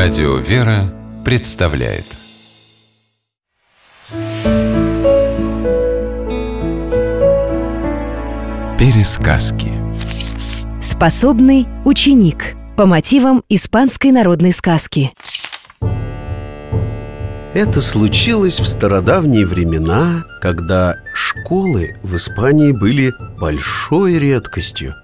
[0.00, 2.04] Радио «Вера» представляет.
[8.78, 9.72] Пересказки.
[10.80, 12.54] Способный ученик.
[12.76, 15.14] По мотивам испанской народной сказки.
[17.52, 24.94] Это случилось в стародавние времена, когда школы в Испании были большой редкостью.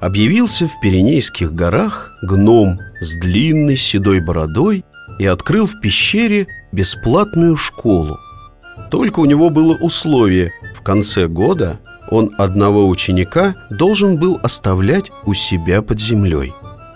[0.00, 4.84] Объявился в Пиренейских горах гном с длинной седой бородой
[5.18, 8.18] и открыл в пещере бесплатную школу.
[8.90, 15.34] Только у него было условие– в конце года он одного ученика должен был оставлять у
[15.34, 16.54] себя под землей.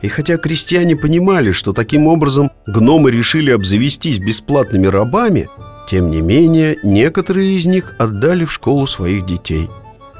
[0.00, 5.48] И хотя крестьяне понимали, что таким образом гномы решили обзавестись бесплатными рабами,
[5.90, 9.68] тем не менее некоторые из них отдали в школу своих детей.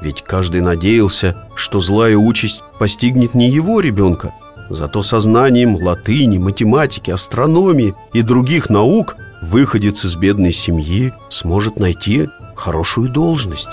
[0.01, 4.33] Ведь каждый надеялся, что злая участь постигнет не его ребенка,
[4.69, 13.09] зато сознанием латыни, математики, астрономии и других наук выходец из бедной семьи сможет найти хорошую
[13.09, 13.69] должность.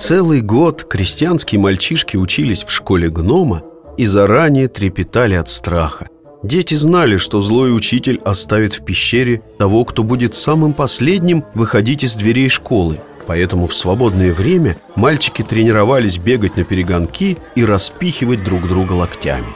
[0.00, 3.62] Целый год крестьянские мальчишки учились в школе гнома
[3.96, 6.08] и заранее трепетали от страха.
[6.42, 12.14] Дети знали, что злой учитель оставит в пещере того, кто будет самым последним выходить из
[12.14, 13.00] дверей школы.
[13.28, 19.46] Поэтому в свободное время мальчики тренировались бегать на перегонки и распихивать друг друга локтями.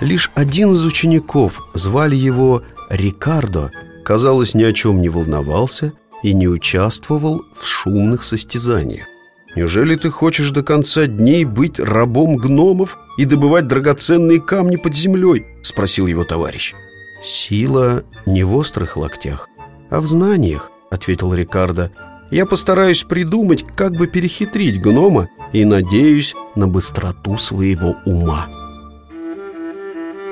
[0.00, 3.72] Лишь один из учеников, звали его Рикардо,
[4.04, 5.92] казалось, ни о чем не волновался
[6.22, 9.06] и не участвовал в шумных состязаниях.
[9.56, 15.44] Неужели ты хочешь до конца дней быть рабом гномов и добывать драгоценные камни под землей?»—
[15.62, 16.74] спросил его товарищ.
[17.22, 19.48] «Сила не в острых локтях,
[19.90, 21.90] а в знаниях»,— ответил Рикардо.
[22.30, 28.48] «Я постараюсь придумать, как бы перехитрить гнома и надеюсь на быстроту своего ума».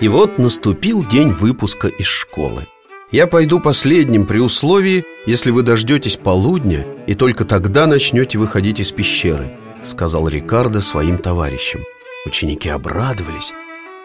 [0.00, 2.66] И вот наступил день выпуска из школы.
[3.12, 8.91] Я пойду последним при условии, если вы дождетесь полудня и только тогда начнете выходить из
[8.91, 11.82] пещеры»,— сказал Рикардо своим товарищам.
[12.27, 13.53] Ученики обрадовались.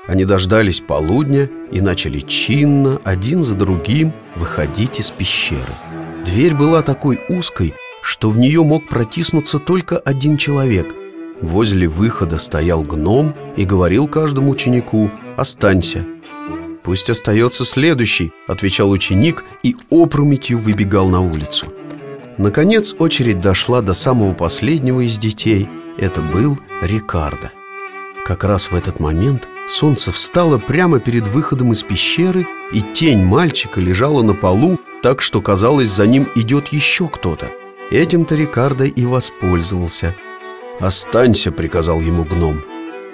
[0.07, 5.73] Они дождались полудня и начали чинно, один за другим, выходить из пещеры.
[6.25, 10.93] Дверь была такой узкой, что в нее мог протиснуться только один человек.
[11.41, 16.05] Возле выхода стоял гном и говорил каждому ученику «Останься,
[16.87, 21.67] «Пусть остается следующий»,— отвечал ученик и опрометью выбегал на улицу.
[22.37, 25.67] Наконец очередь дошла до самого последнего из детей.
[25.97, 27.51] Это был Рикардо.
[28.27, 33.79] Как раз в этот момент солнце встало прямо перед выходом из пещеры, и тень мальчика
[33.79, 37.49] лежала на полу, так что, казалось, за ним идет еще кто-то.
[37.89, 40.13] Этим-то Рикардо и воспользовался.
[40.81, 42.63] «Останься»,— приказал ему гном.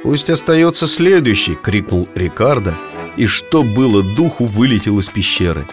[0.01, 2.74] «Пусть остается следующий!»— крикнул Рикардо,
[3.16, 5.68] и что было духу, вылетел из пещеры.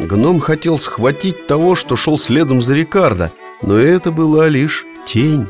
[0.00, 3.32] Гном хотел схватить того, что шел следом за Рикардо,
[3.62, 5.48] но это была лишь тень.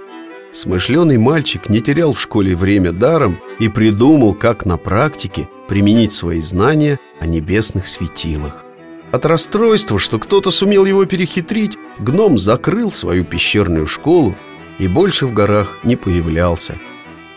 [0.53, 6.41] Смышленый мальчик не терял в школе время даром и придумал, как на практике применить свои
[6.41, 8.65] знания о небесных светилах.
[9.13, 14.35] От расстройства, что кто-то сумел его перехитрить, гном закрыл свою пещерную школу
[14.79, 16.75] и больше в горах не появлялся–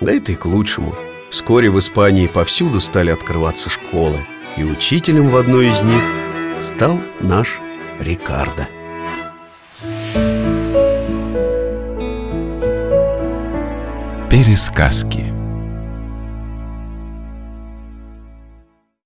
[0.01, 0.95] да это и к лучшему.
[1.29, 4.19] Вскоре в Испании повсюду стали открываться школы,
[4.57, 6.01] и учителем в одной из них
[6.61, 7.59] стал наш
[7.99, 8.67] Рикардо.
[14.35, 15.34] Пересказки